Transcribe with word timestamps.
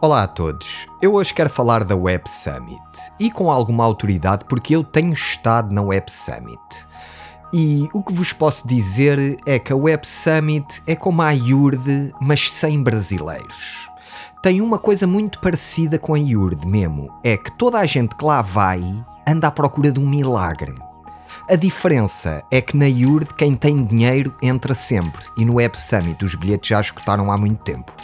Olá 0.00 0.22
a 0.22 0.28
todos. 0.28 0.86
Eu 1.02 1.14
hoje 1.14 1.34
quero 1.34 1.50
falar 1.50 1.82
da 1.82 1.96
Web 1.96 2.30
Summit 2.30 2.80
e 3.18 3.32
com 3.32 3.50
alguma 3.50 3.84
autoridade 3.84 4.44
porque 4.44 4.76
eu 4.76 4.84
tenho 4.84 5.12
estado 5.12 5.74
na 5.74 5.82
Web 5.82 6.08
Summit. 6.08 6.86
E 7.52 7.88
o 7.92 8.00
que 8.00 8.14
vos 8.14 8.32
posso 8.32 8.68
dizer 8.68 9.18
é 9.44 9.58
que 9.58 9.72
a 9.72 9.76
Web 9.76 10.06
Summit 10.06 10.80
é 10.86 10.94
como 10.94 11.20
a 11.20 11.32
IURD, 11.32 12.12
mas 12.20 12.52
sem 12.52 12.80
brasileiros. 12.80 13.90
Tem 14.40 14.60
uma 14.60 14.78
coisa 14.78 15.04
muito 15.04 15.40
parecida 15.40 15.98
com 15.98 16.14
a 16.14 16.18
IURD 16.18 16.64
mesmo, 16.64 17.12
é 17.24 17.36
que 17.36 17.50
toda 17.58 17.80
a 17.80 17.84
gente 17.84 18.14
que 18.14 18.24
lá 18.24 18.40
vai 18.40 18.80
anda 19.26 19.48
à 19.48 19.50
procura 19.50 19.90
de 19.90 19.98
um 19.98 20.08
milagre. 20.08 20.76
A 21.50 21.56
diferença 21.56 22.44
é 22.52 22.60
que 22.60 22.76
na 22.76 22.86
IURD 22.86 23.34
quem 23.34 23.56
tem 23.56 23.84
dinheiro 23.84 24.32
entra 24.40 24.76
sempre 24.76 25.26
e 25.36 25.44
no 25.44 25.54
Web 25.54 25.76
Summit 25.76 26.24
os 26.24 26.36
bilhetes 26.36 26.68
já 26.68 26.80
escutaram 26.80 27.32
há 27.32 27.36
muito 27.36 27.64
tempo. 27.64 27.97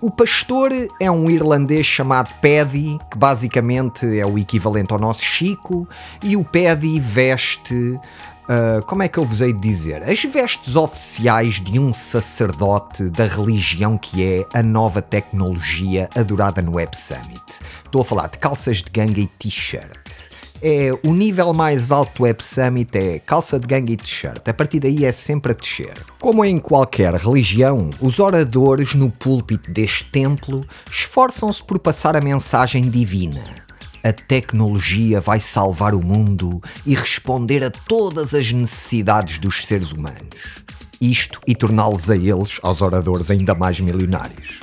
O 0.00 0.12
pastor 0.12 0.70
é 1.00 1.10
um 1.10 1.28
irlandês 1.28 1.84
chamado 1.84 2.32
Paddy, 2.40 2.98
que 3.10 3.18
basicamente 3.18 4.06
é 4.16 4.24
o 4.24 4.38
equivalente 4.38 4.92
ao 4.92 4.98
nosso 4.98 5.24
Chico, 5.24 5.88
e 6.22 6.36
o 6.36 6.44
Paddy 6.44 7.00
veste. 7.00 7.74
Uh, 7.74 8.80
como 8.86 9.02
é 9.02 9.08
que 9.08 9.18
eu 9.18 9.24
vos 9.24 9.40
hei 9.40 9.52
de 9.52 9.58
dizer? 9.58 10.04
As 10.04 10.22
vestes 10.22 10.76
oficiais 10.76 11.60
de 11.60 11.80
um 11.80 11.92
sacerdote 11.92 13.10
da 13.10 13.24
religião 13.24 13.98
que 13.98 14.24
é 14.24 14.46
a 14.54 14.62
nova 14.62 15.02
tecnologia 15.02 16.08
adorada 16.14 16.62
no 16.62 16.76
Web 16.76 16.96
Summit. 16.96 17.60
Estou 17.84 18.00
a 18.00 18.04
falar 18.04 18.28
de 18.28 18.38
calças 18.38 18.78
de 18.78 18.90
ganga 18.90 19.20
e 19.20 19.26
t-shirt 19.26 20.28
é 20.62 20.90
o 21.04 21.12
nível 21.12 21.52
mais 21.52 21.92
alto 21.92 22.22
Web 22.22 22.42
Summit 22.42 22.96
é 22.96 23.18
calça 23.18 23.58
de 23.58 23.66
gangue 23.66 23.92
e 23.92 23.96
t-shirt. 23.96 24.48
A 24.48 24.54
partir 24.54 24.80
daí 24.80 25.04
é 25.04 25.12
sempre 25.12 25.52
a 25.52 25.54
descer. 25.54 25.94
Como 26.20 26.44
em 26.44 26.58
qualquer 26.58 27.14
religião, 27.14 27.90
os 28.00 28.18
oradores 28.18 28.94
no 28.94 29.10
púlpito 29.10 29.72
deste 29.72 30.04
templo 30.06 30.64
esforçam-se 30.90 31.62
por 31.62 31.78
passar 31.78 32.16
a 32.16 32.20
mensagem 32.20 32.90
divina. 32.90 33.44
A 34.02 34.12
tecnologia 34.12 35.20
vai 35.20 35.40
salvar 35.40 35.94
o 35.94 36.04
mundo 36.04 36.60
e 36.86 36.94
responder 36.94 37.64
a 37.64 37.70
todas 37.70 38.34
as 38.34 38.52
necessidades 38.52 39.38
dos 39.38 39.66
seres 39.66 39.92
humanos. 39.92 40.64
Isto 41.00 41.40
e 41.46 41.54
torná-los 41.54 42.10
a 42.10 42.16
eles, 42.16 42.58
aos 42.62 42.82
oradores, 42.82 43.30
ainda 43.30 43.54
mais 43.54 43.80
milionários. 43.80 44.62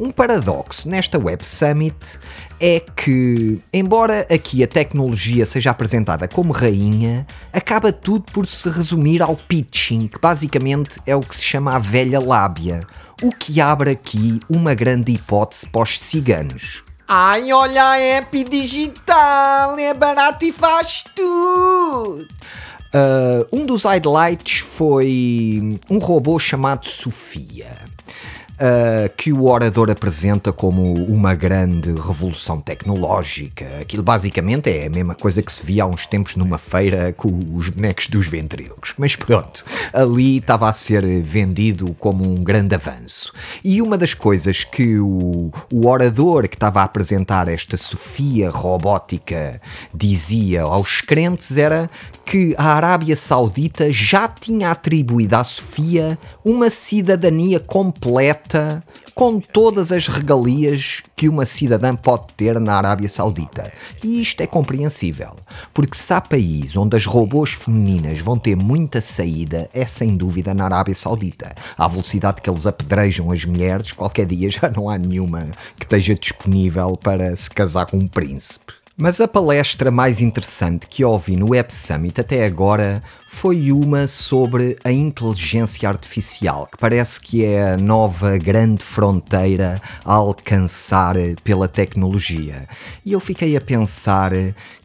Um 0.00 0.10
paradoxo 0.10 0.88
nesta 0.88 1.18
Web 1.18 1.46
Summit 1.46 2.18
é 2.58 2.80
que, 2.80 3.58
embora 3.70 4.26
aqui 4.32 4.64
a 4.64 4.66
tecnologia 4.66 5.44
seja 5.44 5.70
apresentada 5.70 6.26
como 6.26 6.54
rainha, 6.54 7.26
acaba 7.52 7.92
tudo 7.92 8.24
por 8.32 8.46
se 8.46 8.66
resumir 8.70 9.20
ao 9.20 9.36
pitching, 9.36 10.08
que 10.08 10.18
basicamente 10.18 10.98
é 11.06 11.14
o 11.14 11.20
que 11.20 11.36
se 11.36 11.44
chama 11.44 11.76
a 11.76 11.78
velha 11.78 12.18
lábia, 12.18 12.80
o 13.22 13.30
que 13.30 13.60
abre 13.60 13.90
aqui 13.90 14.40
uma 14.48 14.72
grande 14.72 15.12
hipótese 15.12 15.66
para 15.66 15.82
os 15.82 16.00
ciganos. 16.00 16.82
Ai, 17.06 17.52
olha 17.52 17.84
a 17.84 17.98
app 17.98 18.44
digital, 18.44 19.78
é 19.78 19.92
barato 19.92 20.46
e 20.46 20.50
faz 20.50 21.04
tudo! 21.14 22.26
Uh, 22.92 23.46
um 23.52 23.66
dos 23.66 23.84
highlights 23.84 24.60
foi 24.60 25.78
um 25.90 25.98
robô 25.98 26.38
chamado 26.38 26.88
Sofia 26.88 27.76
uh, 28.60 29.12
que 29.16 29.32
o 29.32 29.46
orador 29.46 29.90
apresenta 29.90 30.52
como 30.52 30.94
uma 31.04 31.34
grande 31.34 31.90
revolução 31.92 32.58
tecnológica. 32.58 33.66
Aquilo 33.80 34.02
basicamente 34.02 34.70
é 34.70 34.86
a 34.86 34.90
mesma 34.90 35.14
coisa 35.14 35.42
que 35.42 35.52
se 35.52 35.64
via 35.64 35.84
há 35.84 35.86
uns 35.86 36.06
tempos 36.06 36.36
numa 36.36 36.58
feira 36.58 37.12
com 37.12 37.28
os 37.54 37.70
bonecos 37.70 38.06
dos 38.08 38.28
ventrílocos. 38.28 38.94
Mas 38.98 39.16
pronto, 39.16 39.64
ali 39.92 40.38
estava 40.38 40.68
a 40.68 40.72
ser 40.72 41.04
vendido 41.22 41.94
como 41.98 42.24
um 42.24 42.36
grande 42.36 42.74
avanço. 42.74 43.32
E 43.64 43.80
uma 43.80 43.96
das 43.96 44.14
coisas 44.14 44.64
que 44.64 44.98
o, 44.98 45.50
o 45.72 45.86
orador 45.86 46.48
que 46.48 46.56
estava 46.56 46.80
a 46.80 46.84
apresentar 46.84 47.48
esta 47.48 47.76
Sofia 47.76 48.50
robótica 48.50 49.60
dizia 49.94 50.62
aos 50.62 51.00
crentes 51.00 51.56
era 51.56 51.88
que 52.24 52.54
a 52.56 52.74
Arábia 52.74 53.16
Saudita 53.16 53.90
já 53.90 54.28
tinha 54.28 54.70
atribuído 54.70 55.34
à 55.34 55.42
Sofia 55.42 56.18
uma 56.44 56.70
cidadania 56.70 57.58
completa 57.58 58.49
com 59.14 59.38
todas 59.38 59.92
as 59.92 60.08
regalias 60.08 61.02
que 61.14 61.28
uma 61.28 61.44
cidadã 61.44 61.94
pode 61.94 62.32
ter 62.36 62.58
na 62.58 62.74
Arábia 62.74 63.08
Saudita. 63.08 63.72
E 64.02 64.20
isto 64.20 64.40
é 64.40 64.46
compreensível, 64.46 65.36
porque 65.74 65.96
se 65.96 66.12
há 66.12 66.20
país 66.20 66.76
onde 66.76 66.96
as 66.96 67.04
robôs 67.04 67.50
femininas 67.50 68.20
vão 68.20 68.38
ter 68.38 68.56
muita 68.56 69.00
saída, 69.00 69.68
é 69.74 69.86
sem 69.86 70.16
dúvida 70.16 70.54
na 70.54 70.64
Arábia 70.64 70.94
Saudita. 70.94 71.54
À 71.76 71.86
velocidade 71.86 72.40
que 72.40 72.48
eles 72.48 72.66
apedrejam 72.66 73.30
as 73.30 73.44
mulheres, 73.44 73.92
qualquer 73.92 74.26
dia 74.26 74.50
já 74.50 74.70
não 74.70 74.88
há 74.88 74.96
nenhuma 74.96 75.48
que 75.76 75.84
esteja 75.84 76.14
disponível 76.14 76.96
para 76.96 77.34
se 77.36 77.50
casar 77.50 77.86
com 77.86 77.98
um 77.98 78.08
príncipe. 78.08 78.79
Mas 79.00 79.18
a 79.18 79.26
palestra 79.26 79.90
mais 79.90 80.20
interessante 80.20 80.86
que 80.86 81.02
ouvi 81.02 81.34
no 81.34 81.52
Web 81.52 81.72
Summit 81.72 82.20
até 82.20 82.44
agora 82.44 83.02
foi 83.32 83.72
uma 83.72 84.06
sobre 84.06 84.76
a 84.84 84.92
inteligência 84.92 85.88
artificial, 85.88 86.66
que 86.70 86.76
parece 86.76 87.18
que 87.18 87.42
é 87.42 87.72
a 87.72 87.76
nova 87.78 88.36
grande 88.36 88.84
fronteira 88.84 89.80
a 90.04 90.12
alcançar 90.12 91.14
pela 91.42 91.66
tecnologia. 91.66 92.68
E 93.06 93.12
eu 93.12 93.20
fiquei 93.20 93.56
a 93.56 93.60
pensar 93.60 94.32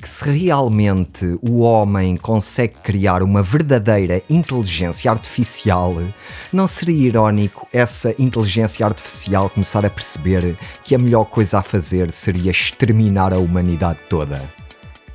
que 0.00 0.08
se 0.08 0.30
realmente 0.30 1.36
o 1.42 1.60
homem 1.60 2.16
consegue 2.16 2.74
criar 2.82 3.22
uma 3.22 3.42
verdadeira 3.42 4.22
inteligência 4.28 5.10
artificial, 5.10 5.94
não 6.52 6.68
seria 6.68 7.08
irónico 7.08 7.66
essa 7.72 8.14
inteligência 8.18 8.84
artificial 8.84 9.48
começar 9.48 9.84
a 9.84 9.90
perceber 9.90 10.56
que 10.84 10.94
a 10.94 10.98
melhor 10.98 11.24
coisa 11.24 11.58
a 11.58 11.62
fazer 11.62 12.12
seria 12.12 12.50
exterminar 12.50 13.32
a 13.32 13.38
humanidade 13.38 13.98
toda? 14.08 14.52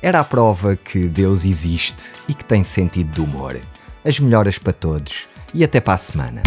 Era 0.00 0.20
a 0.20 0.24
prova 0.24 0.76
que 0.76 1.08
Deus 1.08 1.44
existe 1.44 2.14
e 2.28 2.34
que 2.34 2.44
tem 2.44 2.62
sentido 2.62 3.10
de 3.10 3.20
humor. 3.20 3.60
As 4.04 4.20
melhoras 4.20 4.58
para 4.58 4.72
todos 4.72 5.28
e 5.52 5.64
até 5.64 5.80
para 5.80 5.94
a 5.94 5.98
semana. 5.98 6.42